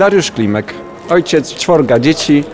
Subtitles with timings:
[0.00, 0.74] Dariusz Klimek,
[1.10, 2.44] ojciec czworga dzieci,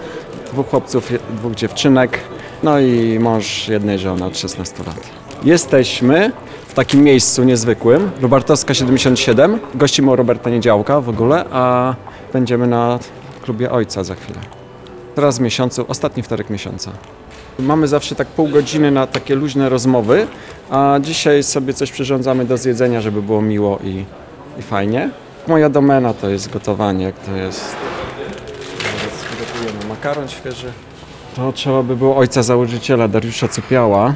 [0.53, 2.19] dwóch chłopców, dwóch dziewczynek,
[2.63, 5.01] no i mąż jednej żony od 16 lat.
[5.45, 6.33] Jesteśmy
[6.67, 9.59] w takim miejscu niezwykłym, Robertowska 77.
[9.75, 11.95] Gościmy u Roberta Niedziałka w ogóle, a
[12.33, 12.99] będziemy na
[13.47, 14.39] klubie ojca za chwilę.
[15.17, 16.91] Raz w miesiącu, ostatni wtorek miesiąca.
[17.59, 20.27] Mamy zawsze tak pół godziny na takie luźne rozmowy,
[20.71, 24.05] a dzisiaj sobie coś przyrządzamy do zjedzenia, żeby było miło i,
[24.59, 25.11] i fajnie.
[25.49, 27.77] Moja domena to jest gotowanie, to jest...
[29.27, 30.73] Przygotujemy makaron świeży.
[31.37, 34.15] To trzeba by było ojca założyciela Dariusza Cupiała,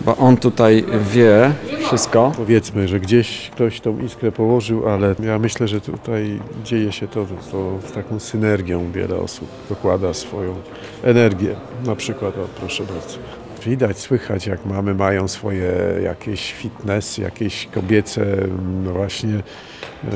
[0.00, 1.52] bo on tutaj wie
[1.88, 2.32] wszystko.
[2.36, 7.26] Powiedzmy, że gdzieś ktoś tą iskrę położył, ale ja myślę, że tutaj dzieje się to,
[7.50, 10.54] to z taką synergią wiele osób dokłada swoją
[11.02, 11.56] energię.
[11.86, 13.37] Na przykład, o proszę bardzo.
[13.64, 15.72] Widać, słychać, jak mamy mają swoje
[16.04, 18.36] jakieś fitness, jakieś kobiece
[18.84, 19.42] no właśnie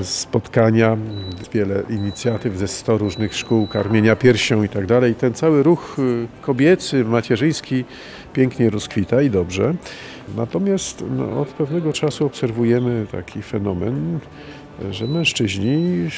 [0.03, 0.97] spotkania,
[1.53, 5.15] wiele inicjatyw ze 100 różnych szkół karmienia piersią i tak dalej.
[5.15, 7.85] Ten cały ruch y, kobiecy, macierzyński
[8.33, 9.75] pięknie rozkwita i dobrze.
[10.37, 14.19] Natomiast no, od pewnego czasu obserwujemy taki fenomen,
[14.91, 16.09] że mężczyźni,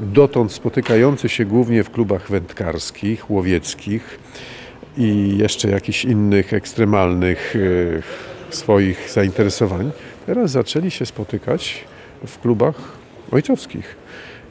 [0.00, 4.18] dotąd spotykający się głównie w klubach wędkarskich, łowieckich
[4.96, 7.54] i jeszcze jakichś innych ekstremalnych
[8.50, 9.90] e, swoich zainteresowań,
[10.26, 11.84] teraz zaczęli się spotykać
[12.26, 12.74] w klubach
[13.32, 13.96] ojcowskich.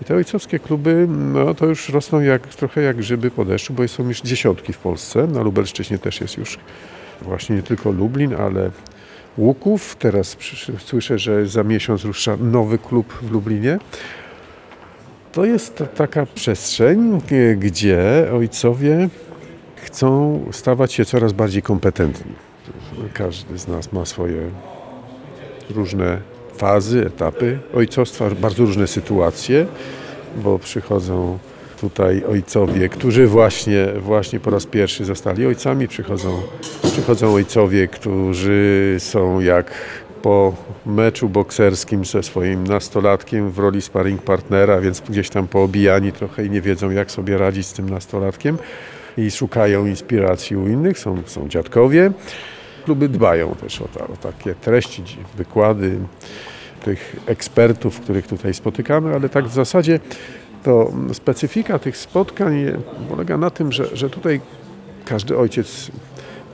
[0.01, 3.87] I te ojcowskie kluby, no to już rosną jak, trochę jak grzyby po deszczu, bo
[3.87, 5.27] są już dziesiątki w Polsce.
[5.27, 6.59] Na Lubelszczyźnie też jest już
[7.21, 8.71] właśnie nie tylko Lublin, ale
[9.37, 9.95] Łuków.
[9.99, 10.37] Teraz
[10.77, 13.79] słyszę, że za miesiąc rusza nowy klub w Lublinie.
[15.31, 19.09] To jest ta- taka przestrzeń, e, gdzie ojcowie
[19.83, 22.31] chcą stawać się coraz bardziej kompetentni.
[23.13, 24.49] Każdy z nas ma swoje
[25.69, 26.21] różne
[26.55, 27.59] fazy, etapy.
[27.75, 29.65] Ojcostwa, bardzo różne sytuacje,
[30.35, 31.37] bo przychodzą
[31.81, 36.41] tutaj ojcowie, którzy właśnie, właśnie po raz pierwszy zostali ojcami, przychodzą,
[36.83, 39.71] przychodzą ojcowie, którzy są jak
[40.21, 40.53] po
[40.85, 46.49] meczu bokserskim ze swoim nastolatkiem w roli sparring partnera, więc gdzieś tam poobijani trochę i
[46.49, 48.57] nie wiedzą jak sobie radzić z tym nastolatkiem
[49.17, 52.11] i szukają inspiracji u innych, są, są dziadkowie.
[52.85, 55.03] Kluby dbają też o, ta, o takie treści,
[55.37, 55.97] wykłady
[56.85, 59.99] tych ekspertów, których tutaj spotykamy, ale tak w zasadzie
[60.63, 62.65] to specyfika tych spotkań
[63.09, 64.41] polega na tym, że, że tutaj
[65.05, 65.91] każdy ojciec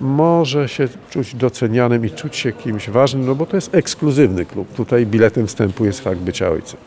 [0.02, 4.74] może się czuć docenianym i czuć się kimś ważnym, no bo to jest ekskluzywny klub.
[4.74, 6.80] Tutaj biletem wstępu jest fakt bycia ojcem.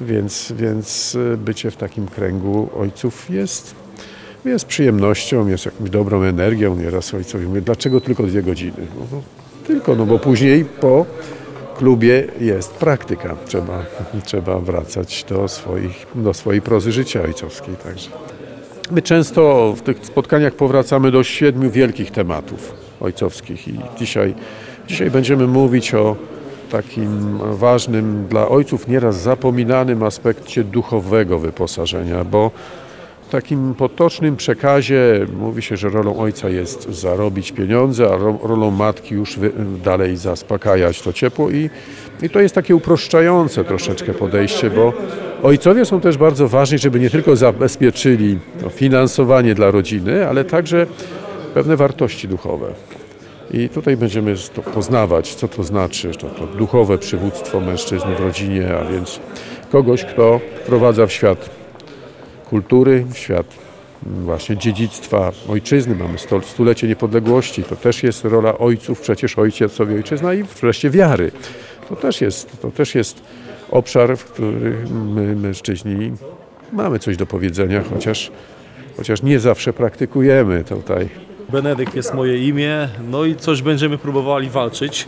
[0.00, 3.74] Więc, więc y, bycie w takim kręgu ojców jest,
[4.50, 6.76] jest przyjemnością, jest jakąś dobrą energią.
[6.76, 8.86] Nieraz ojcowie mówią, dlaczego tylko dwie godziny?
[8.98, 9.22] No, no,
[9.66, 11.06] tylko, no bo później po
[11.76, 13.36] klubie jest praktyka.
[13.46, 13.84] Trzeba,
[14.24, 17.74] trzeba wracać do, swoich, do swojej prozy życia ojcowskiej.
[17.76, 18.10] Także.
[18.90, 24.34] My często w tych spotkaniach powracamy do siedmiu wielkich tematów ojcowskich i dzisiaj,
[24.86, 26.16] dzisiaj będziemy mówić o
[26.70, 32.50] takim ważnym dla ojców nieraz zapominanym aspekcie duchowego wyposażenia, bo
[33.34, 39.14] takim potocznym przekazie mówi się, że rolą ojca jest zarobić pieniądze, a ro- rolą matki
[39.14, 39.38] już
[39.84, 41.70] dalej zaspokajać to ciepło i,
[42.22, 44.92] i to jest takie uproszczające troszeczkę podejście, bo
[45.42, 48.38] ojcowie są też bardzo ważni, żeby nie tylko zabezpieczyli
[48.70, 50.86] finansowanie dla rodziny, ale także
[51.54, 52.66] pewne wartości duchowe.
[53.50, 54.34] I tutaj będziemy
[54.74, 59.20] poznawać, co to znaczy, to, to duchowe przywództwo mężczyzny w rodzinie, a więc
[59.72, 61.63] kogoś, kto wprowadza w świat
[62.44, 63.46] kultury, w świat
[64.02, 65.94] właśnie dziedzictwa ojczyzny.
[65.94, 71.30] Mamy stulecie niepodległości, to też jest rola ojców, przecież ojciec ojczyzna i wreszcie wiary.
[71.88, 73.22] To też jest, to też jest
[73.70, 76.12] obszar, w którym my mężczyźni
[76.72, 78.30] mamy coś do powiedzenia, chociaż,
[78.96, 81.08] chociaż nie zawsze praktykujemy tutaj.
[81.48, 85.06] Benedykt jest moje imię, no i coś będziemy próbowali walczyć.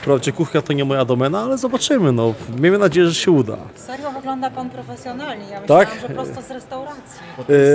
[0.00, 2.34] Wprawdzie kuchnia to nie moja domena, ale zobaczymy, no.
[2.60, 3.56] Miejmy nadzieję, że się uda.
[3.74, 5.44] Serio wygląda pan profesjonalnie.
[5.50, 6.00] Ja myślałam, Tak?
[6.00, 7.20] że prosto z restauracji.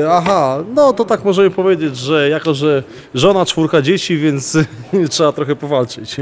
[0.04, 2.83] E, aha, no to tak możemy powiedzieć, że jako, że
[3.13, 4.57] żona, czwórka dzieci, więc
[5.10, 6.16] trzeba trochę powalczyć.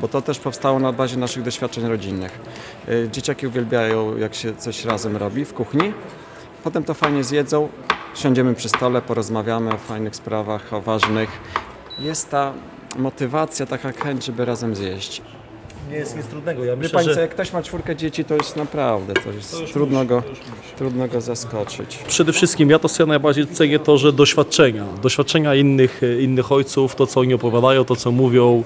[0.00, 2.38] bo to też powstało na bazie naszych doświadczeń rodzinnych.
[2.88, 5.92] Y, Dzieciaki uwielbiają, jak się coś razem robi w kuchni.
[6.64, 7.68] Potem to fajnie zjedzą,
[8.14, 11.30] siądziemy przy stole, porozmawiamy o fajnych sprawach, o ważnych.
[11.98, 12.52] Jest ta
[12.96, 15.22] motywacja, taka chęć, żeby razem zjeść.
[15.90, 16.64] Nie jest nic trudnego.
[16.64, 19.56] Ja myślę, Pani co, że jak ktoś ma czwórkę dzieci, to jest naprawdę, to jest
[19.72, 20.22] trudno go,
[20.76, 21.98] trudno go zaskoczyć.
[22.08, 26.94] przede wszystkim ja to sobie najbardziej cenię to, że doświadczenia, doświadczenia innych, e, innych ojców,
[26.94, 28.62] to co oni opowiadają, to co mówią,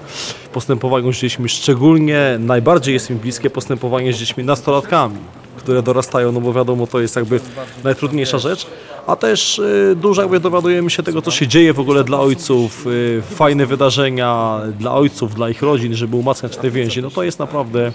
[0.53, 2.37] postępowanie z dziećmi, szczególnie.
[2.39, 5.17] Najbardziej jest mi bliskie postępowanie z dziećmi nastolatkami,
[5.59, 7.39] które dorastają, no bo wiadomo, to jest jakby
[7.83, 8.67] najtrudniejsza rzecz,
[9.07, 12.87] a też y, dużo jakby dowiadujemy się tego, co się dzieje w ogóle dla ojców,
[12.87, 17.39] y, fajne wydarzenia dla ojców, dla ich rodzin, żeby umacniać te więzi, no to jest
[17.39, 17.91] naprawdę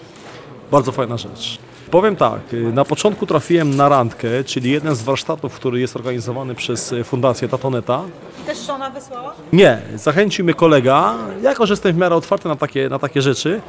[0.70, 1.58] bardzo fajna rzecz.
[1.90, 6.54] Powiem tak, y, na początku trafiłem na randkę, czyli jeden z warsztatów, który jest organizowany
[6.54, 8.02] przez Fundację Tatoneta.
[8.46, 9.34] Też żona wysłała?
[9.52, 13.60] Nie, zachęcił mnie kolega, jako że jestem w miarę otwarty na takie, na takie rzeczy,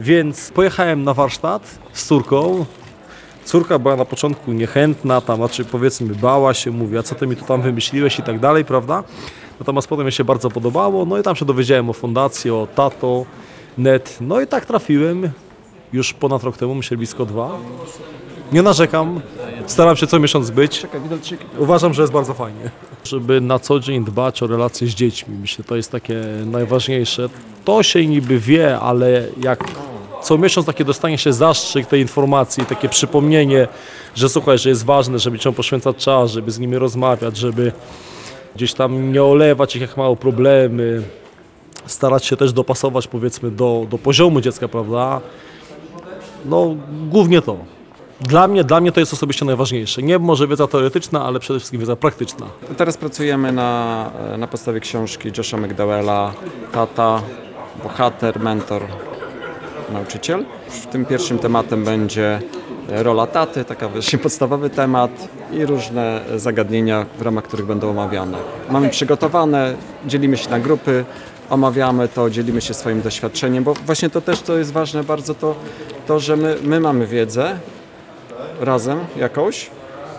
[0.00, 2.64] więc pojechałem na warsztat z córką.
[3.44, 7.36] Córka była na początku niechętna, tam, znaczy powiedzmy bała się, mówi, a co ty mi
[7.36, 9.04] tu tam wymyśliłeś i tak dalej, prawda?
[9.60, 13.24] Natomiast potem mi się bardzo podobało, no i tam się dowiedziałem o fundacji, o tato,
[13.78, 15.30] net, no i tak trafiłem
[15.92, 17.58] już ponad rok temu, myślę blisko dwa.
[18.52, 19.20] Nie narzekam,
[19.66, 20.86] staram się co miesiąc być.
[21.58, 22.70] Uważam, że jest bardzo fajnie.
[23.04, 26.16] Żeby na co dzień dbać o relacje z dziećmi, myślę, to jest takie
[26.46, 27.28] najważniejsze.
[27.64, 29.64] To się niby wie, ale jak
[30.22, 33.68] co miesiąc takie dostanie się zastrzyk tej informacji, takie przypomnienie,
[34.14, 37.72] że słuchaj, że jest ważne, żeby cię poświęcać czas, żeby z nimi rozmawiać, żeby
[38.56, 41.02] gdzieś tam nie olewać ich jak mało problemy,
[41.86, 45.20] starać się też dopasować powiedzmy do, do poziomu dziecka, prawda?
[46.44, 46.76] No
[47.08, 47.56] głównie to.
[48.20, 50.02] Dla mnie, dla mnie to jest osobiście najważniejsze.
[50.02, 52.46] Nie może wiedza teoretyczna, ale przede wszystkim wiedza praktyczna.
[52.76, 56.32] Teraz pracujemy na, na podstawie książki Josha McDowella,
[56.72, 57.22] Tata,
[57.82, 58.82] bohater, mentor,
[59.92, 60.44] nauczyciel.
[60.68, 62.40] W tym pierwszym tematem będzie
[62.88, 65.10] rola taty, taka właśnie podstawowy temat
[65.52, 68.38] i różne zagadnienia, w ramach których będą omawiane.
[68.70, 69.74] Mamy przygotowane,
[70.06, 71.04] dzielimy się na grupy,
[71.50, 75.54] omawiamy to, dzielimy się swoim doświadczeniem, bo właśnie to też, co jest ważne bardzo, to,
[76.06, 77.58] to że my, my mamy wiedzę
[78.60, 79.70] razem jakąś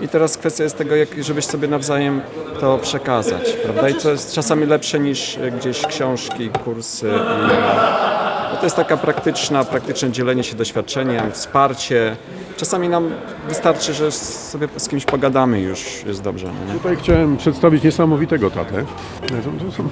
[0.02, 2.22] i teraz kwestia jest tego, jak, żebyś sobie nawzajem
[2.60, 3.90] to przekazać, prawda?
[3.90, 8.23] I co jest czasami lepsze niż gdzieś książki, kursy i
[8.54, 12.16] no to jest taka praktyczna, praktyczne dzielenie się doświadczeniem, wsparcie.
[12.58, 13.10] Czasami nam
[13.50, 16.48] wystarczy, że sobie z kimś pogadamy już jest dobrze.
[16.68, 16.74] No?
[16.74, 18.86] Tutaj chciałem przedstawić niesamowitego tatę.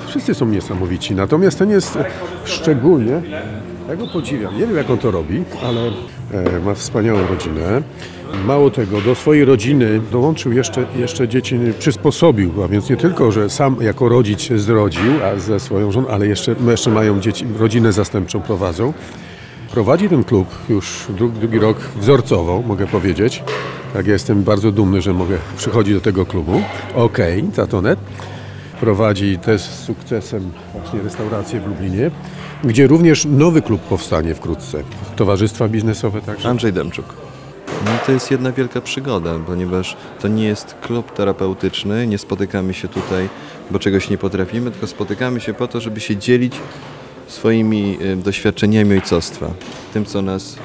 [0.08, 1.98] Wszyscy są niesamowici, natomiast ten jest
[2.46, 3.22] szczególnie,
[3.92, 4.54] ja go podziwiam.
[4.58, 5.82] Nie wiem jak on to robi, ale
[6.32, 7.82] e, ma wspaniałą rodzinę.
[8.46, 13.50] Mało tego, do swojej rodziny dołączył jeszcze, jeszcze dzieci, przysposobił, a więc nie tylko, że
[13.50, 17.94] sam jako rodzic się zrodził a ze swoją żoną, ale jeszcze, jeszcze mają dzieci, rodzinę
[17.94, 18.94] zastępczą prowadzą.
[19.72, 23.44] Prowadzi ten klub już drugi, drugi rok wzorcowo, mogę powiedzieć.
[23.94, 26.62] Tak, ja jestem bardzo dumny, że mogę przychodzić do tego klubu.
[26.96, 28.00] Okej, Tatonet.
[28.80, 32.12] Prowadzi też z sukcesem właśnie restaurację w Lublinie,
[32.64, 34.84] gdzie również nowy klub powstanie wkrótce.
[35.16, 36.50] Towarzystwa biznesowe także.
[36.50, 37.06] Andrzej Demczuk.
[37.86, 42.88] No to jest jedna wielka przygoda, ponieważ to nie jest klub terapeutyczny, nie spotykamy się
[42.88, 43.30] tutaj,
[43.72, 46.54] bo czegoś nie potrafimy, tylko spotykamy się po to, żeby się dzielić
[47.28, 49.52] swoimi y, doświadczeniami ojcostwa.
[49.94, 50.56] Tym, co nas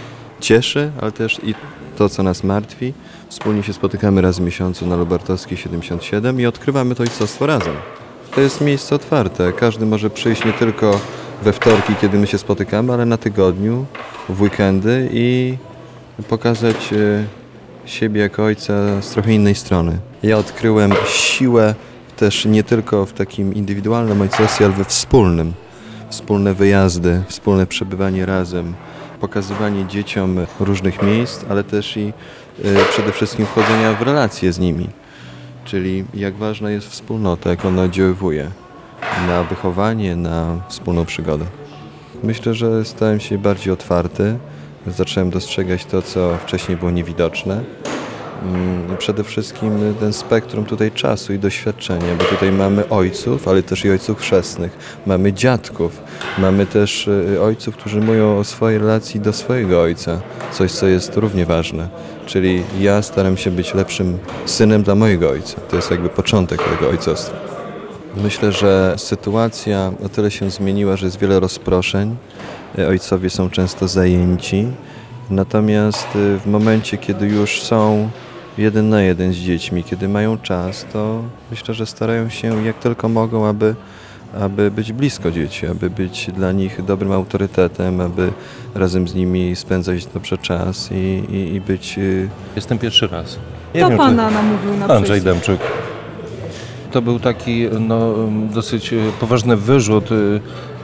[0.40, 1.54] cieszy, ale też i
[1.96, 2.94] to, co nas martwi.
[3.28, 7.74] Wspólnie się spotykamy raz w miesiącu na Lubartowskiej 77 i odkrywamy to ojcostwo razem.
[8.34, 9.52] To jest miejsce otwarte.
[9.52, 11.00] Każdy może przyjść nie tylko
[11.42, 13.86] we wtorki, kiedy my się spotykamy, ale na tygodniu,
[14.28, 15.56] w weekendy i
[16.28, 17.24] pokazać e,
[17.88, 19.98] siebie jako ojca z trochę innej strony.
[20.22, 21.74] Ja odkryłem siłę
[22.16, 25.52] też nie tylko w takim indywidualnym ojcostwie, ale we wspólnym.
[26.10, 28.74] Wspólne wyjazdy, wspólne przebywanie razem,
[29.20, 32.12] pokazywanie dzieciom różnych miejsc, ale też i
[32.64, 34.88] e, przede wszystkim wchodzenia w relacje z nimi.
[35.64, 38.50] Czyli jak ważna jest wspólnota, jak ona oddziaływuje
[39.26, 41.44] na wychowanie, na wspólną przygodę.
[42.22, 44.38] Myślę, że stałem się bardziej otwarty,
[44.86, 47.60] zacząłem dostrzegać to, co wcześniej było niewidoczne.
[48.42, 53.84] Mm, Przede wszystkim ten spektrum tutaj czasu i doświadczenia, bo tutaj mamy ojców, ale też
[53.84, 56.00] i ojców chrzestnych, mamy dziadków,
[56.38, 60.20] mamy też y, ojców, którzy mówią o swojej relacji do swojego ojca,
[60.52, 61.88] coś, co jest równie ważne.
[62.26, 65.60] Czyli ja staram się być lepszym synem dla mojego ojca.
[65.70, 67.45] To jest jakby początek tego ojcostwa.
[68.22, 72.16] Myślę, że sytuacja o tyle się zmieniła, że jest wiele rozproszeń.
[72.78, 74.66] E, Ojcowie są często zajęci.
[75.30, 78.08] Natomiast e, w momencie, kiedy już są
[78.58, 83.08] jeden na jeden z dziećmi, kiedy mają czas, to myślę, że starają się jak tylko
[83.08, 83.74] mogą, aby,
[84.40, 88.32] aby być blisko dzieci, aby być dla nich dobrym autorytetem, aby
[88.74, 90.94] razem z nimi spędzać dobrze czas i,
[91.30, 92.02] i, i być e,
[92.56, 93.38] Jestem pierwszy raz.
[93.74, 95.24] Kto pana namówił na Andrzej przyjście?
[95.24, 95.75] Demczuk.
[96.96, 98.14] To był taki no,
[98.54, 100.08] dosyć e, poważny wyrzut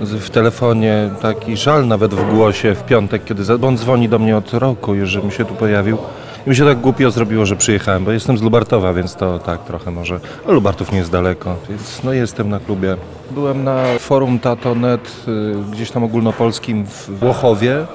[0.00, 4.18] z- w telefonie, taki żal nawet w głosie w piątek, kiedy bo on dzwoni do
[4.18, 5.98] mnie od roku żebym się tu pojawił.
[6.46, 9.64] I mi się tak głupio zrobiło, że przyjechałem, bo jestem z Lubartowa, więc to tak
[9.64, 10.20] trochę może.
[10.48, 12.96] A Lubartów nie jest daleko, więc no jestem na klubie.
[13.30, 17.86] Byłem na forum Tato.net y, gdzieś tam ogólnopolskim w Włochowie,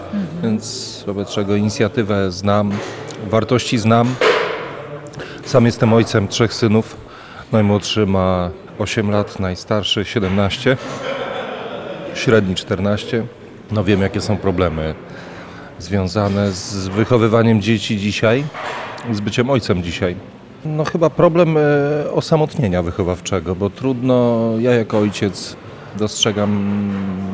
[0.44, 2.72] więc wobec czego inicjatywę znam,
[3.32, 4.16] wartości znam.
[5.46, 7.07] Sam jestem ojcem trzech synów.
[7.52, 8.50] Najmłodszy ma
[8.80, 10.78] 8 lat, najstarszy 17,
[12.14, 13.26] średni 14.
[13.72, 14.96] No wiem, jakie są problemy
[15.80, 18.44] związane z wychowywaniem dzieci dzisiaj,
[19.12, 20.16] z byciem ojcem dzisiaj.
[20.66, 21.62] No chyba problem e,
[22.12, 25.56] osamotnienia wychowawczego, bo trudno, ja jako ojciec
[25.98, 26.70] dostrzegam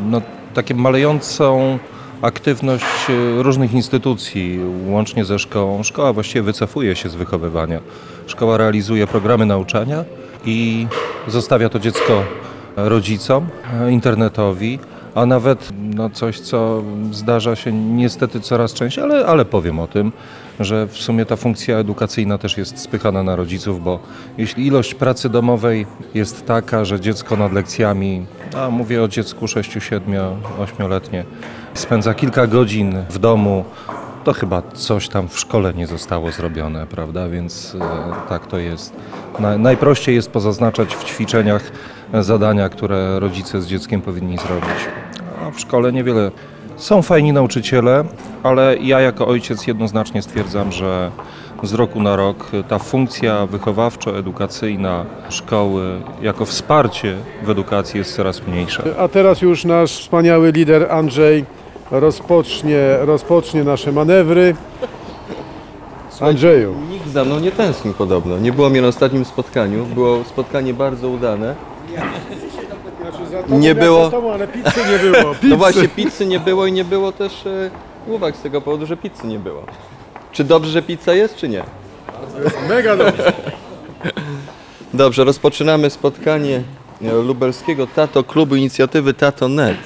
[0.10, 0.22] no,
[0.54, 1.80] takie malejącą
[2.24, 5.84] aktywność e, różnych instytucji, łącznie ze szkołą.
[5.84, 7.80] Szkoła właściwie wycofuje się z wychowywania.
[8.28, 10.04] Szkoła realizuje programy nauczania
[10.46, 10.88] i
[11.28, 12.24] zostawia to dziecko
[12.76, 13.48] rodzicom,
[13.82, 14.80] e, internetowi,
[15.16, 20.12] a nawet no, coś, co zdarza się niestety coraz częściej, ale, ale powiem o tym,
[20.60, 24.00] że w sumie ta funkcja edukacyjna też jest spychana na rodziców, bo
[24.38, 28.26] jeśli ilość pracy domowej jest taka, że dziecko nad lekcjami,
[28.58, 30.02] a mówię o dziecku 6, 7,
[30.60, 31.26] 8-letnie,
[31.74, 33.66] spędza kilka godzin w domu,
[34.24, 37.30] to chyba coś tam w szkole nie zostało zrobione, prawda?
[37.30, 38.94] Więc e, tak to jest.
[39.40, 41.72] Na, najprościej jest pozaznaczać w ćwiczeniach
[42.14, 44.88] e, zadania, które rodzice z dzieckiem powinni zrobić.
[45.48, 46.32] A w szkole niewiele.
[46.78, 48.04] Są fajni nauczyciele,
[48.44, 51.12] ale ja jako ojciec jednoznacznie stwierdzam, że
[51.64, 58.84] z roku na rok ta funkcja wychowawczo-edukacyjna szkoły jako wsparcie w edukacji jest coraz mniejsza.
[59.00, 61.46] A teraz już nasz wspaniały lider Andrzej
[61.94, 64.56] rozpocznie, rozpocznie nasze manewry.
[66.20, 66.76] Andrzeju.
[66.90, 68.38] Nikt za mną nie tęsknił podobno.
[68.38, 69.86] Nie było mnie na ostatnim spotkaniu.
[69.86, 71.56] Było spotkanie bardzo udane.
[73.50, 74.12] Nie było.
[74.34, 75.36] ale pizzy nie było.
[75.50, 77.70] No właśnie, pizzy nie było i nie było też e,
[78.08, 79.64] uwag z tego powodu, że pizzy nie było.
[80.32, 81.64] Czy dobrze, że pizza jest, czy nie?
[82.70, 83.34] Mega dobrze.
[84.94, 86.64] Dobrze, rozpoczynamy spotkanie
[87.02, 89.78] e, lubelskiego Tato Klubu Inicjatywy Tato.net.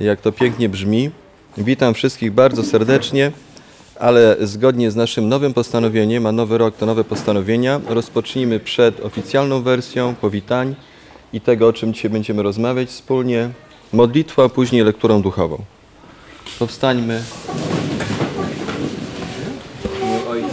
[0.00, 1.10] Jak to pięknie brzmi.
[1.58, 3.32] Witam wszystkich bardzo serdecznie,
[4.00, 9.62] ale zgodnie z naszym nowym postanowieniem, a nowy rok to nowe postanowienia, rozpocznijmy przed oficjalną
[9.62, 10.74] wersją powitań
[11.32, 13.50] i tego, o czym dzisiaj będziemy rozmawiać wspólnie,
[13.92, 15.58] modlitwą, a później lekturą duchową.
[16.58, 17.22] Powstańmy.
[20.30, 20.48] Ojca,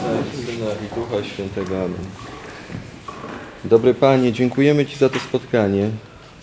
[0.45, 1.77] Syna i Ducha Świętego.
[1.77, 2.05] Amen.
[3.65, 5.89] Dobry Panie, dziękujemy Ci za to spotkanie,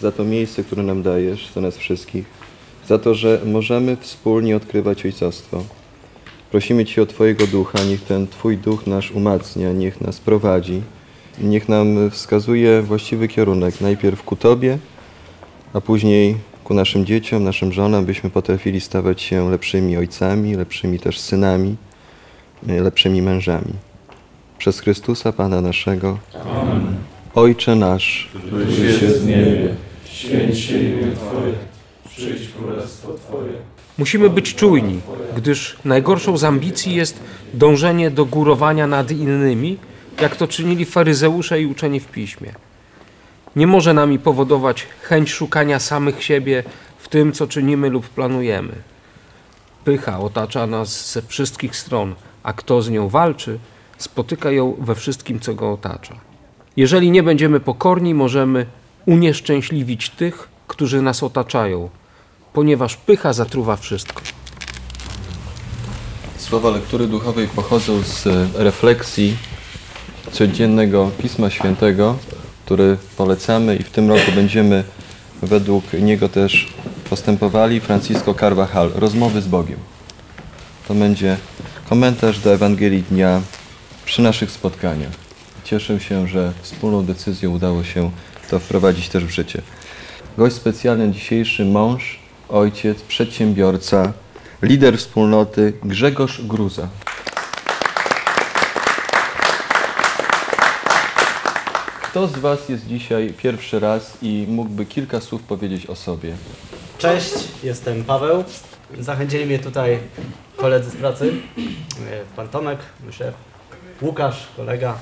[0.00, 2.45] za to miejsce, które nam dajesz, za nas wszystkich,
[2.88, 5.64] za to, że możemy wspólnie odkrywać Ojcostwo.
[6.50, 10.82] Prosimy Cię o Twojego Ducha, niech ten Twój Duch nas umacnia, niech nas prowadzi,
[11.40, 14.78] niech nam wskazuje właściwy kierunek, najpierw ku Tobie,
[15.72, 21.20] a później ku naszym dzieciom, naszym żonom, byśmy potrafili stawać się lepszymi ojcami, lepszymi też
[21.20, 21.76] synami,
[22.66, 23.72] lepszymi mężami.
[24.58, 26.18] Przez Chrystusa Pana naszego.
[27.34, 28.28] Ojcze nasz,
[33.98, 35.00] Musimy być czujni,
[35.36, 37.20] gdyż najgorszą z ambicji jest
[37.54, 39.78] dążenie do górowania nad innymi,
[40.20, 42.54] jak to czynili faryzeusze i uczeni w piśmie.
[43.56, 46.64] Nie może nami powodować chęć szukania samych siebie
[46.98, 48.72] w tym, co czynimy lub planujemy.
[49.84, 53.58] Pycha otacza nas ze wszystkich stron, a kto z nią walczy,
[53.98, 56.16] spotyka ją we wszystkim, co go otacza.
[56.76, 58.66] Jeżeli nie będziemy pokorni, możemy
[59.06, 61.90] unieszczęśliwić tych, którzy nas otaczają,
[62.56, 64.22] ponieważ pycha zatruwa wszystko.
[66.38, 69.36] Słowa lektury duchowej pochodzą z e, refleksji
[70.32, 72.16] codziennego Pisma Świętego,
[72.64, 74.84] który polecamy i w tym roku będziemy
[75.42, 76.72] według niego też
[77.10, 77.80] postępowali.
[77.80, 79.78] Francisco Carvajal, Rozmowy z Bogiem.
[80.88, 81.36] To będzie
[81.88, 83.40] komentarz do Ewangelii Dnia
[84.04, 85.12] przy naszych spotkaniach.
[85.64, 88.10] Cieszę się, że wspólną decyzją udało się
[88.50, 89.62] to wprowadzić też w życie.
[90.38, 94.12] Gość specjalny dzisiejszy mąż, ojciec, przedsiębiorca,
[94.62, 96.88] lider wspólnoty Grzegorz Gruza.
[102.02, 106.36] Kto z Was jest dzisiaj pierwszy raz i mógłby kilka słów powiedzieć o sobie?
[106.98, 108.44] Cześć, jestem Paweł.
[108.98, 109.98] Zachęcili mnie tutaj
[110.56, 111.32] koledzy z pracy.
[112.36, 113.34] Pan Tomek, mój szef.
[114.02, 114.98] Łukasz, kolega.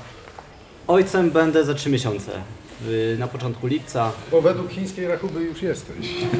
[0.87, 2.31] Ojcem będę za trzy miesiące.
[2.87, 4.11] Y, Na początku lipca.
[4.31, 5.95] Bo według chińskiej rachuby już jesteś.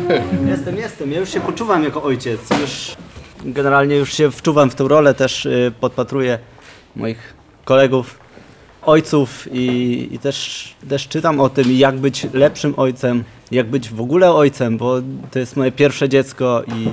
[0.51, 1.11] Jestem, jestem.
[1.11, 2.39] Ja już się poczuwam jako ojciec.
[2.61, 2.95] Już
[3.45, 5.13] generalnie już się wczuwam w tę rolę.
[5.13, 6.39] Też y, podpatruję
[6.95, 7.33] moich
[7.65, 8.19] kolegów.
[8.81, 14.01] ojców i, i też, też czytam o tym, jak być lepszym ojcem, jak być w
[14.01, 14.95] ogóle ojcem, bo
[15.31, 16.89] to jest moje pierwsze dziecko i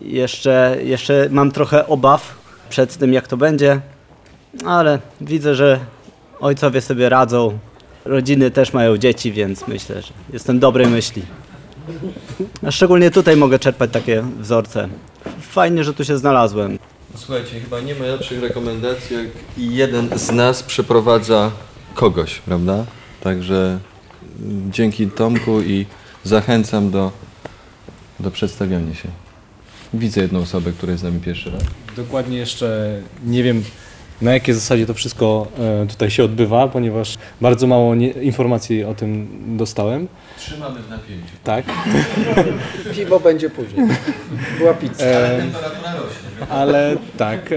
[0.00, 2.34] jeszcze, jeszcze mam trochę obaw
[2.70, 3.80] przed tym, jak to będzie,
[4.66, 5.80] ale widzę, że
[6.40, 7.58] ojcowie sobie radzą.
[8.04, 11.22] Rodziny też mają dzieci, więc myślę, że jestem dobrej myśli.
[12.66, 14.88] A szczególnie tutaj mogę czerpać takie wzorce.
[15.40, 16.78] Fajnie, że tu się znalazłem.
[17.16, 19.26] Słuchajcie, chyba nie ma lepszych rekomendacji, jak
[19.58, 21.50] jeden z nas przeprowadza
[21.94, 22.84] kogoś, prawda?
[23.20, 23.78] Także
[24.42, 25.86] mm, dzięki Tomku i
[26.24, 27.12] zachęcam do,
[28.20, 29.08] do przedstawiania się.
[29.94, 31.62] Widzę jedną osobę, która jest z nami pierwszy raz.
[31.96, 33.64] Dokładnie jeszcze nie wiem
[34.24, 35.46] na jakiej zasadzie to wszystko
[35.82, 40.08] e, tutaj się odbywa, ponieważ bardzo mało nie, informacji o tym dostałem.
[40.38, 41.34] Trzymamy w napięciu.
[41.44, 41.64] Tak,
[42.96, 43.86] Piwo będzie później.
[44.58, 45.04] Była pizza.
[45.04, 46.48] e, Temperatura rośnie.
[46.52, 47.52] ale tak.
[47.52, 47.56] E,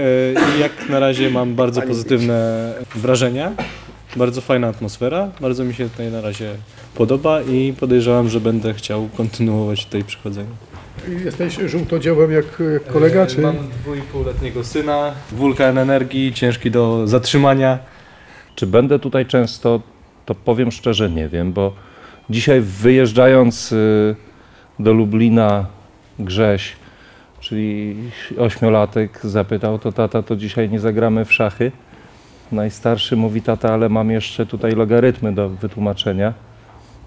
[0.56, 3.52] i jak na razie mam bardzo pozytywne wrażenia.
[4.16, 5.28] Bardzo fajna atmosfera.
[5.40, 6.54] Bardzo mi się tutaj na razie
[6.94, 10.48] podoba i podejrzewam, że będę chciał kontynuować tutaj przychodzenie.
[11.24, 12.44] Jesteś żółtodziołem jak
[12.92, 13.40] kolega, czy?
[13.40, 17.78] Mam dwójpółletniego syna, wulkan energii, ciężki do zatrzymania.
[18.54, 19.80] Czy będę tutaj często,
[20.26, 21.74] to powiem szczerze, nie wiem, bo
[22.30, 24.16] dzisiaj wyjeżdżając y,
[24.78, 25.66] do Lublina
[26.18, 26.76] Grześ,
[27.40, 27.96] czyli
[28.38, 31.72] ośmiolatek, zapytał, to tata, to dzisiaj nie zagramy w szachy?
[32.52, 36.34] Najstarszy mówi, tata, ale mam jeszcze tutaj logarytmy do wytłumaczenia.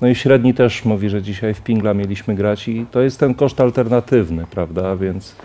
[0.02, 3.34] No i średni też mówi, że dzisiaj w pingla mieliśmy grać i to jest ten
[3.34, 4.96] koszt alternatywny, prawda?
[4.96, 5.36] Więc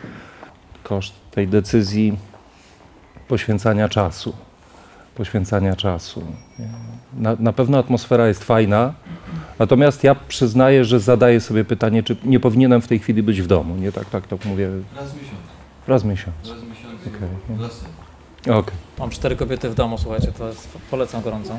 [0.83, 2.19] koszt tej decyzji
[3.29, 4.33] poświęcania czasu.
[5.15, 6.23] Poświęcania czasu.
[7.17, 8.95] Na, na pewno atmosfera jest fajna,
[9.59, 13.47] natomiast ja przyznaję, że zadaję sobie pytanie, czy nie powinienem w tej chwili być w
[13.47, 13.75] domu.
[13.77, 14.69] Nie tak, tak, tak mówię.
[14.97, 15.37] Raz w miesiącu.
[15.89, 16.37] Raz w miesiąc.
[16.49, 17.09] Raz w miesiącu.
[17.09, 18.06] Okej.
[18.51, 18.75] Okej.
[18.99, 21.59] Mam cztery kobiety w domu, słuchajcie, to jest, polecam gorąco.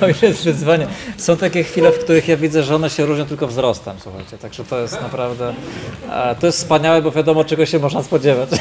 [0.00, 0.86] To już jest wyzwanie.
[1.16, 4.64] Są takie chwile, w których ja widzę, że one się różnią tylko wzrostem, słuchajcie, także
[4.64, 5.54] to jest naprawdę,
[6.12, 8.48] e, to jest wspaniałe, bo wiadomo, czego się można spodziewać.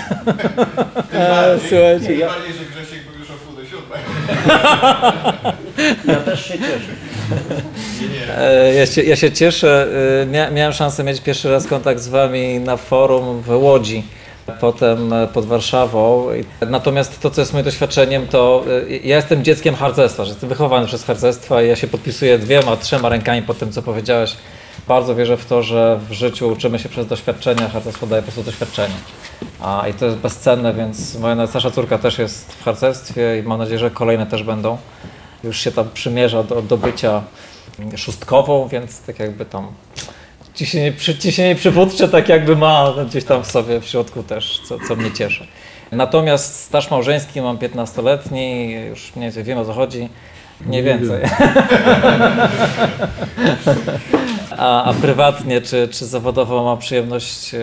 [1.70, 4.00] Słuchajcie, ja, Bardziej, że Grzesiek był już o pół do siódmej.
[8.38, 9.88] e, ja, się, ja się cieszę,
[10.22, 14.04] e, mia, miałem szansę mieć pierwszy raz kontakt z wami na forum w Łodzi.
[14.50, 16.28] Potem e, pod Warszawą.
[16.70, 20.88] Natomiast to, co jest moim doświadczeniem, to e, ja jestem dzieckiem harcerstwa, że jestem wychowany
[20.88, 24.36] przez harcerstwa i ja się podpisuję dwiema, trzema rękami po tym, co powiedziałeś.
[24.88, 28.52] Bardzo wierzę w to, że w życiu uczymy się przez doświadczenia, harcerstwo daje po prostu
[28.52, 28.96] doświadczenie.
[29.62, 33.60] A, I to jest bezcenne, więc moja najstarsza córka też jest w harcerstwie i mam
[33.60, 34.78] nadzieję, że kolejne też będą.
[35.44, 37.22] Już się tam przymierza do, do bycia
[37.96, 39.68] szóstkową, więc tak jakby tam
[40.60, 44.96] ciśnienie, ciśnienie przywódcze tak jakby ma gdzieś tam w sobie w środku też, co, co
[44.96, 45.48] mnie cieszy.
[45.92, 50.10] Natomiast staż małżeński mam 15-letni, już mniej więcej wiem o co chodzi,
[50.66, 51.22] nie więcej.
[54.58, 57.58] A, a prywatnie czy, czy zawodowo mam przyjemność e,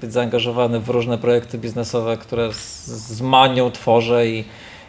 [0.00, 4.44] być zaangażowany w różne projekty biznesowe, które z, z manią tworzę i,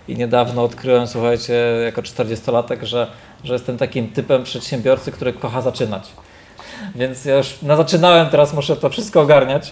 [0.07, 3.07] i niedawno odkryłem, słuchajcie, jako 40-latek, że,
[3.43, 6.09] że jestem takim typem przedsiębiorcy, który kocha zaczynać.
[6.95, 9.71] Więc ja już no, zaczynałem, teraz muszę to wszystko ogarniać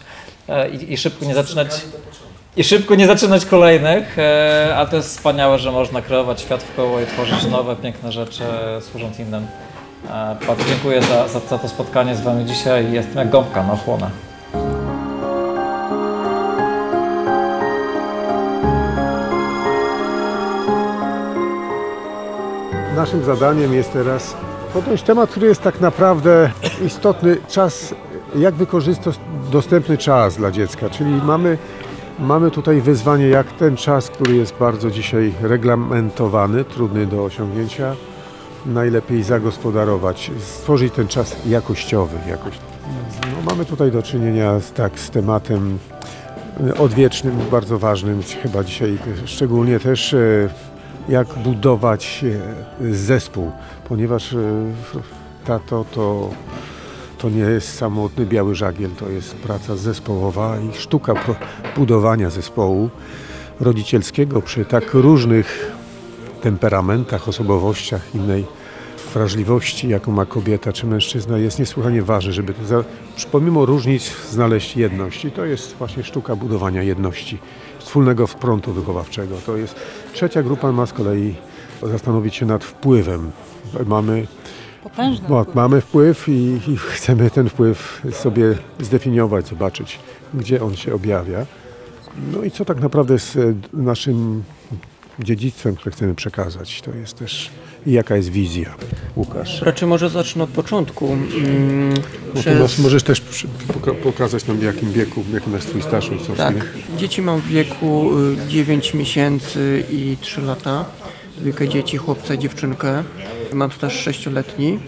[0.50, 1.82] e, i, i szybko nie zaczynać.
[2.58, 6.76] I szybko nie zaczynać kolejnych, e, a to jest wspaniałe, że można kreować świat w
[6.76, 9.47] koło i tworzyć nowe, piękne rzeczy, e, służąc innym.
[10.47, 12.91] Bardzo dziękuję za, za, za to spotkanie z Wami dzisiaj.
[12.91, 14.10] Jestem jak gąbka na ochłonę.
[22.95, 24.36] Naszym zadaniem jest teraz
[24.73, 26.51] podjąć temat, który jest tak naprawdę
[26.86, 27.38] istotny.
[27.47, 27.95] Czas,
[28.36, 29.15] jak wykorzystać
[29.51, 30.89] dostępny czas dla dziecka.
[30.89, 31.57] Czyli mamy,
[32.19, 37.95] mamy tutaj wyzwanie, jak ten czas, który jest bardzo dzisiaj reglamentowany, trudny do osiągnięcia,
[38.65, 42.17] najlepiej zagospodarować, stworzyć ten czas jakościowy.
[42.29, 42.53] Jakoś.
[43.21, 45.79] No, mamy tutaj do czynienia z, tak, z tematem
[46.79, 50.49] odwiecznym, bardzo ważnym, chyba dzisiaj szczególnie też e,
[51.10, 52.25] jak budować
[52.81, 53.51] e, zespół,
[53.91, 54.38] ponieważ e,
[55.45, 56.30] tato to,
[57.17, 61.13] to nie jest samotny biały żagiel, to jest praca zespołowa i sztuka
[61.75, 62.89] budowania zespołu
[63.60, 65.71] rodzicielskiego przy tak różnych
[66.41, 68.45] temperamentach, osobowościach, innej
[69.13, 72.84] wrażliwości, jaką ma kobieta czy mężczyzna, jest niesłychanie ważny, żeby za,
[73.32, 75.25] pomimo różnic znaleźć jedność.
[75.25, 77.39] I to jest właśnie sztuka budowania jedności,
[77.80, 79.36] wspólnego frontu wychowawczego.
[79.45, 79.75] To jest
[80.13, 81.36] trzecia grupa ma z kolei
[81.88, 83.32] zastanowić się nad wpływem.
[83.86, 84.28] Mamy
[84.84, 85.26] Potężny.
[85.30, 90.00] no, mamy wpływ i, i chcemy ten wpływ sobie zdefiniować, zobaczyć,
[90.34, 91.46] gdzie on się objawia.
[92.34, 93.38] No i co tak naprawdę jest
[93.74, 94.44] naszym
[95.20, 96.82] dziedzictwem, które chcemy przekazać.
[96.82, 97.50] To jest też
[97.86, 98.76] i jaka jest wizja.
[99.15, 99.62] Łukasz.
[99.62, 101.08] Raczej może zacznę od początku.
[101.08, 101.94] Mm,
[102.34, 106.36] przez- Możesz, możesz też przy- poka- pokazać nam w jakim wieku, jaki jest twój ojcowski.
[106.38, 106.98] Tak, nie?
[106.98, 110.86] dzieci mam w wieku y, 9 miesięcy i 3 lata.
[111.41, 113.04] Dwójkę dzieci, chłopca i dziewczynkę.
[113.54, 114.80] Mam staż 6-letni.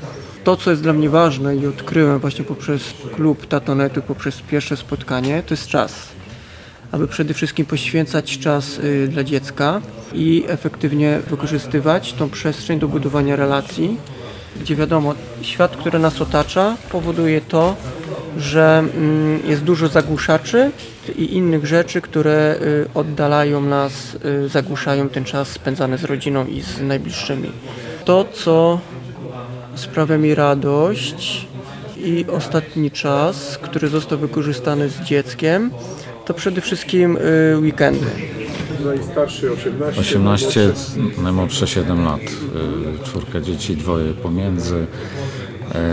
[0.43, 5.43] To, co jest dla mnie ważne i odkryłem właśnie poprzez klub Tatonetu, poprzez pierwsze spotkanie,
[5.47, 6.09] to jest czas.
[6.91, 9.81] Aby przede wszystkim poświęcać czas y, dla dziecka
[10.13, 13.97] i efektywnie wykorzystywać tą przestrzeń do budowania relacji,
[14.61, 17.75] gdzie wiadomo, świat, który nas otacza, powoduje to,
[18.37, 20.71] że mm, jest dużo zagłuszaczy
[21.15, 26.61] i innych rzeczy, które y, oddalają nas, y, zagłuszają ten czas spędzany z rodziną i
[26.61, 27.51] z najbliższymi.
[28.05, 28.79] To, co
[29.75, 31.47] sprawia mi radość
[31.97, 35.71] i ostatni czas, który został wykorzystany z dzieckiem,
[36.25, 38.42] to przede wszystkim y, weekendy.
[38.85, 40.01] Najstarszy 18.
[40.01, 40.73] 18,
[41.23, 44.75] najmłodsze 7 lat, y, czwórka dzieci, dwoje pomiędzy.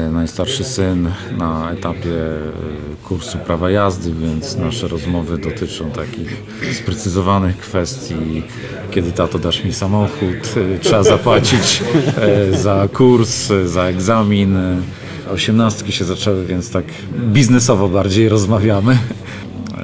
[0.09, 7.59] Y, Najstarszy syn na etapie y, kursu prawa jazdy, więc nasze rozmowy dotyczą takich sprecyzowanych
[7.59, 8.42] kwestii.
[8.90, 11.83] Kiedy tato dasz mi samochód, trzeba zapłacić
[12.53, 14.57] za kurs, za egzamin.
[15.33, 16.85] Osiemnastki się zaczęły, więc tak
[17.33, 18.98] biznesowo bardziej rozmawiamy.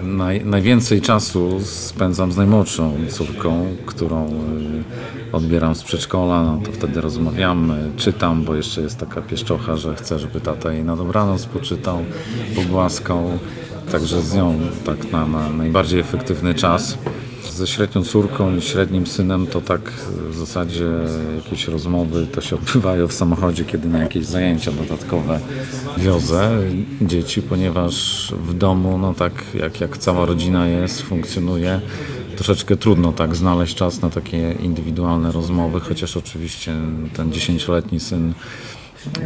[0.02, 7.00] Naj, najwięcej czasu spędzam z najmłodszą córką, którą y, odbieram z przedszkola, no to wtedy
[7.00, 11.98] rozmawiamy, czytam, bo jeszcze jest taka pieszczocha, że chce, żeby tata jej na dobranoc poczytał,
[12.56, 13.30] pogłaskał,
[13.92, 16.98] także z nią tak na, na najbardziej efektywny czas.
[17.52, 19.80] Ze średnią córką i średnim synem to tak
[20.30, 20.84] w zasadzie
[21.36, 25.40] jakieś rozmowy to się odbywają w samochodzie, kiedy na jakieś zajęcia dodatkowe
[25.98, 26.58] wiozę
[27.02, 31.80] dzieci, ponieważ w domu, no tak jak, jak cała rodzina jest, funkcjonuje,
[32.36, 36.72] troszeczkę trudno tak znaleźć czas na takie indywidualne rozmowy, chociaż oczywiście
[37.16, 38.34] ten dziesięcioletni syn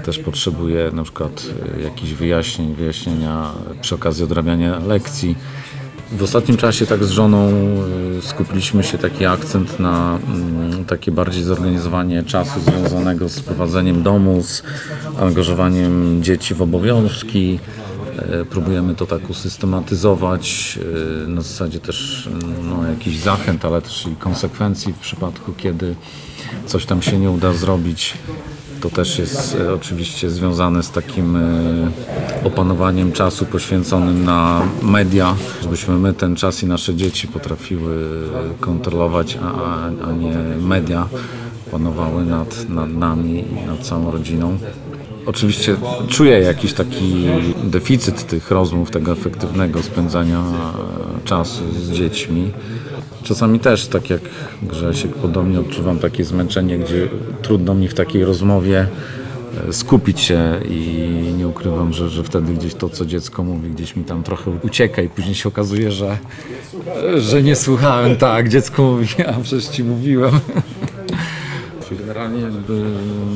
[0.05, 1.47] też potrzebuje na przykład
[1.83, 5.37] jakichś wyjaśnień, wyjaśnienia przy okazji odrabiania lekcji.
[6.13, 7.51] W ostatnim czasie tak z żoną
[8.19, 14.43] y, skupiliśmy się taki akcent na mm, takie bardziej zorganizowanie czasu związanego z prowadzeniem domu,
[14.43, 14.63] z
[15.21, 17.59] angażowaniem dzieci w obowiązki.
[18.43, 20.79] Y, Próbujemy to tak usystematyzować
[21.25, 22.29] y, na zasadzie też
[22.63, 25.95] no, jakichś zachęt, ale też i konsekwencji w przypadku, kiedy
[26.67, 28.15] coś tam się nie uda zrobić.
[28.81, 31.41] To też jest e, oczywiście związane z takim e,
[32.45, 38.07] opanowaniem czasu poświęconym na media, żebyśmy my ten czas i nasze dzieci potrafiły
[38.61, 39.49] kontrolować, a,
[40.09, 41.09] a- nie media
[41.71, 44.59] panowały nad, nad nami i nad całą rodziną.
[45.27, 45.77] Oczywiście
[46.09, 47.25] czuję jakiś taki
[47.65, 52.51] deficyt tych rozmów, tego efektywnego spędzania e, czasu z dziećmi.
[53.23, 54.21] Czasami też, tak jak
[54.63, 57.09] Grzesiek, podobnie odczuwam takie zmęczenie, gdzie
[57.43, 58.87] trudno mi w takiej rozmowie
[59.69, 63.97] e, skupić się i nie ukrywam, że, że wtedy gdzieś to, co dziecko mówi, gdzieś
[63.97, 66.19] mi tam trochę ucieka i później się okazuje, że,
[67.17, 68.17] że nie słuchałem.
[68.17, 69.07] Tak, dziecko mówi,
[69.37, 70.41] a przecież ci mówiłem.
[72.01, 72.83] Generalnie jakby,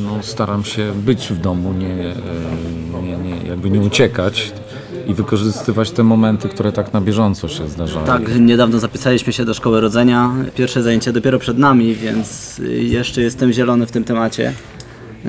[0.02, 2.14] no, staram się być w domu, nie, e,
[3.02, 4.52] nie, nie, jakby nie uciekać
[5.06, 8.06] i wykorzystywać te momenty, które tak na bieżąco się zdarzają.
[8.06, 10.32] Tak, niedawno zapisaliśmy się do szkoły rodzenia.
[10.54, 14.52] Pierwsze zajęcie dopiero przed nami, więc y, jeszcze jestem zielony w tym temacie.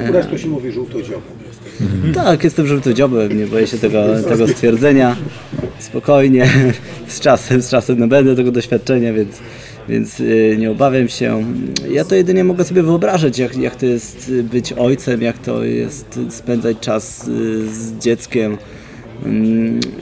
[0.10, 1.36] U nas to się mówi żółtodziobem.
[2.14, 5.16] Tak, jestem żółtodziobem, nie boję się tego, tego stwierdzenia.
[5.80, 6.50] Spokojnie,
[7.08, 9.40] z czasem, z czasem nabędę tego doświadczenia, więc,
[9.90, 11.44] więc y, nie obawiam się.
[11.92, 15.64] Ja to jedynie mogę sobie wyobrażać, jak, jak to jest y, być ojcem, jak to
[15.64, 17.26] jest spędzać czas
[17.66, 18.58] z dzieckiem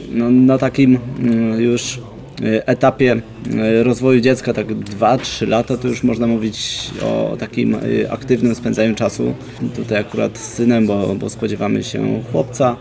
[0.10, 1.98] no, na takim mm, już
[2.42, 3.22] y, etapie
[3.80, 8.96] y, rozwoju dziecka, tak 2-3 lata, to już można mówić o takim y, aktywnym spędzaniu
[8.96, 9.34] czasu.
[9.76, 12.76] Tutaj akurat z synem, bo, bo spodziewamy się chłopca.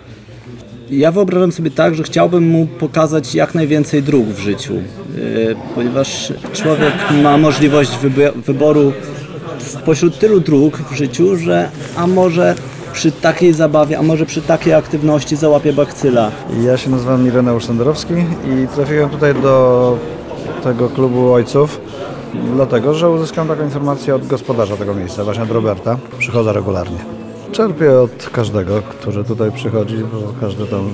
[0.90, 4.74] Ja wyobrażam sobie tak, że chciałbym mu pokazać jak najwięcej dróg w życiu,
[5.74, 6.92] ponieważ człowiek
[7.22, 7.90] ma możliwość
[8.46, 8.92] wyboru
[9.58, 12.54] spośród tylu dróg w życiu, że a może
[12.92, 16.30] przy takiej zabawie, a może przy takiej aktywności załapie bakcyla.
[16.64, 19.96] Ja się nazywam Ireneusz Sanderowski i trafiłem tutaj do
[20.62, 21.80] tego klubu ojców
[22.54, 25.98] dlatego, że uzyskałem taką informację od gospodarza tego miejsca, właśnie od Roberta.
[26.18, 26.98] Przychodzę regularnie.
[27.52, 30.90] Czerpię od każdego, który tutaj przychodzi, bo każdy tam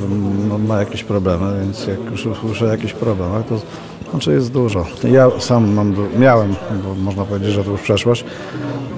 [0.49, 3.61] no, ma jakieś problemy, więc jak już usłyszę o jakichś problemach, to
[4.11, 4.87] znaczy jest dużo.
[5.05, 8.25] Ja sam mam, miałem, bo można powiedzieć, że to już przeszłość.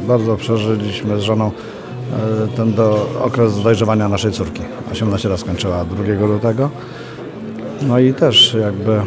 [0.06, 1.50] Bardzo przeżyliśmy z żoną
[2.56, 4.62] ten do, okres dojrzewania naszej córki.
[4.92, 6.70] 18 lat skończyła 2 lutego.
[7.82, 9.00] No i też jakby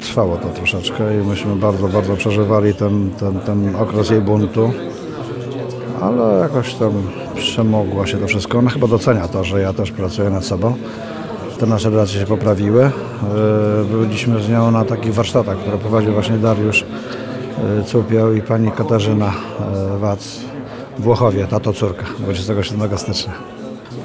[0.00, 4.72] trwało to troszeczkę i myśmy bardzo, bardzo przeżywali ten, ten, ten okres jej buntu.
[6.00, 6.92] Ale jakoś tam
[7.34, 8.58] przemogło się to wszystko.
[8.58, 10.74] Ona chyba docenia to, że ja też pracuję nad sobą.
[11.58, 12.82] Te nasze relacje się poprawiły.
[12.82, 16.84] Yy, Byliśmy z nią na takich warsztatach, które prowadził właśnie Dariusz
[17.76, 19.32] yy, Cupioł i pani Katarzyna
[20.00, 20.49] Wac
[21.00, 23.32] Włochowie, tato córka, 27 stycznia.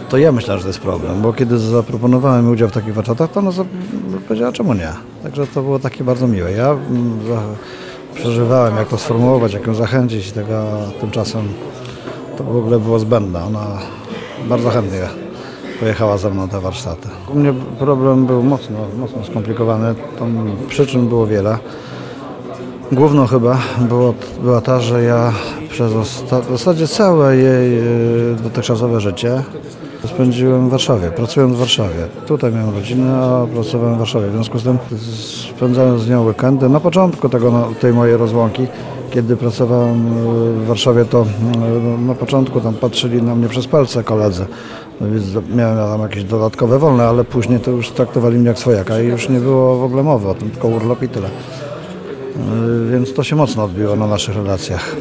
[0.10, 3.40] To ja myślę, że to jest problem, bo kiedy zaproponowałem udział w takich warsztatach, to
[3.40, 3.52] ona
[4.28, 4.90] powiedziała, czemu nie.
[5.24, 6.52] Także to było takie bardzo miłe.
[6.52, 7.20] Ja mm,
[8.14, 10.64] przeżywałem, jak to sformułować, jak ją zachęcić tego
[11.02, 11.48] tymczasem
[12.38, 13.44] to w ogóle było zbędne.
[13.44, 13.78] Ona
[14.50, 15.02] bardzo chętnie
[15.80, 17.10] pojechała ze mną na te warsztaty.
[17.34, 19.96] U mnie problem był mocno, mocno skomplikowany.
[20.20, 21.58] Tam przyczyn było wiele.
[22.92, 23.58] Główną chyba
[23.90, 25.34] było, była ta, że ja
[25.70, 29.44] przez osta- w zasadzie całe jej y, dotychczasowe życie
[30.08, 32.08] spędziłem w Warszawie, pracując w Warszawie.
[32.28, 34.28] Tutaj miałem rodzinę, a pracowałem w Warszawie.
[34.28, 34.78] W związku z tym
[35.56, 36.70] spędzałem z nią weekendy.
[36.70, 38.68] Na początku tego, no, tej mojej rozłąki,
[39.12, 41.26] kiedy pracowałem y, w Warszawie, to
[41.98, 44.46] y, na początku tam patrzyli na mnie przez palce koledzy.
[45.02, 49.00] No więc miałem tam jakieś dodatkowe wolne, ale później to już traktowali mnie jak swojaka
[49.00, 51.30] i już nie było w ogóle mowy o tym, tylko urlop i tyle.
[52.36, 54.96] Y, Więc to się mocno odbiło na naszych relacjach.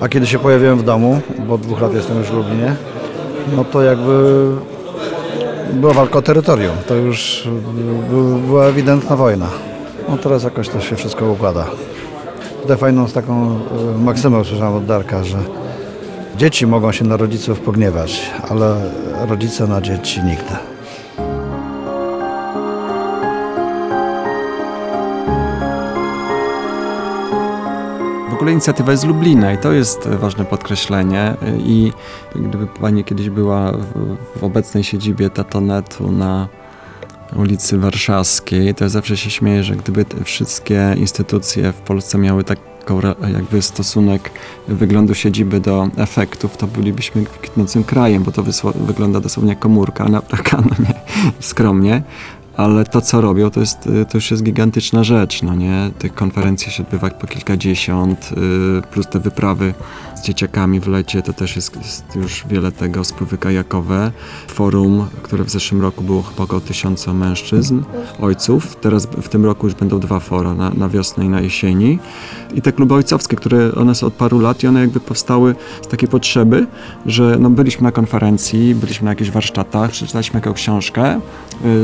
[0.00, 2.74] A kiedy się pojawiłem w domu, bo od dwóch lat jestem już w Lublinie,
[3.56, 4.46] no to jakby
[5.72, 6.72] była walka o terytorium.
[6.88, 7.48] To już
[8.10, 9.46] by- była ewidentna wojna.
[10.08, 11.64] No teraz jakoś to się wszystko układa.
[12.62, 13.60] Tutaj fajną z taką
[13.96, 15.38] y, maksymę usłyszałem od Darka, że
[16.36, 18.76] dzieci mogą się na rodziców pogniewać, ale
[19.28, 20.54] rodzice na dzieci nigdy.
[28.38, 31.34] Ogóle inicjatywa jest z Lublina i to jest e, ważne podkreślenie.
[31.58, 31.92] I
[32.36, 36.48] gdyby Pani kiedyś była w, obecnej siedzibie Tatonetu na
[37.36, 42.44] ulicy Warszawskiej, to ja zawsze się śmieję, że gdyby te wszystkie instytucje w Polsce miały
[42.44, 44.30] taką re- jakby stosunek
[44.68, 48.42] wyglądu siedziby do efektów, to bylibyśmy kwitnącym krajem, bo to
[48.74, 50.94] wygląda dosłownie jak komórka, na, taka no nie,
[51.40, 52.02] skromnie.
[52.58, 55.90] Ale to, co robią, to, jest, y, to już jest gigantyczna rzecz, no nie?
[55.98, 58.30] Tych konferencji się odbywa po kilkadziesiąt,
[58.78, 59.74] y, plus te wyprawy
[60.18, 64.12] z dzieciakami w lecie, to też jest, jest już wiele tego, spływy kajakowe.
[64.48, 67.82] Forum, które w zeszłym roku było chyba około tysiąca mężczyzn,
[68.20, 68.76] ojców.
[68.76, 71.98] Teraz w tym roku już będą dwa fora, na, na wiosnę i na jesieni.
[72.54, 75.88] I te kluby ojcowskie, które one są od paru lat i one jakby powstały z
[75.88, 76.66] takiej potrzeby,
[77.06, 81.20] że no byliśmy na konferencji, byliśmy na jakichś warsztatach, przeczytaliśmy jakąś książkę,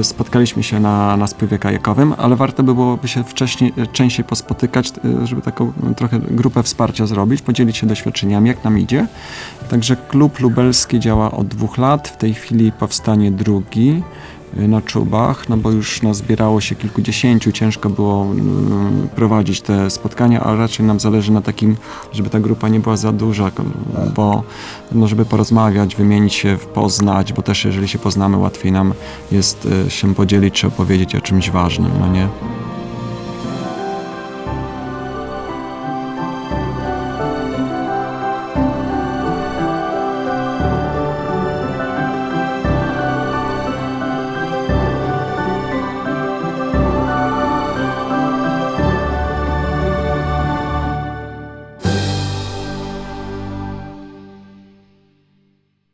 [0.01, 4.93] y, spotkaliśmy się na, na spływie kajakowym, ale warto by byłoby się wcześniej, częściej pospotykać,
[5.23, 7.87] y, żeby taką trochę grupę wsparcia zrobić, podzielić się
[8.25, 9.07] doświadczeniami, jak nam idzie.
[9.71, 14.03] Także klub lubelski działa od dwóch lat, w tej chwili powstanie drugi
[14.59, 19.91] y, na czubach, no bo już no, zbierało się kilkudziesięciu, ciężko było mm, prowadzić te
[19.91, 21.77] spotkania, ale raczej nam zależy na takim,
[22.13, 23.51] żeby ta grupa nie była za duża,
[24.17, 24.43] bo
[24.93, 28.95] no, żeby porozmawiać, wymienić się, poznać, bo też jeżeli się poznamy, łatwiej nam
[29.33, 32.29] jest y, się podzielić czy opowiedzieć o czymś ważnym, no nie?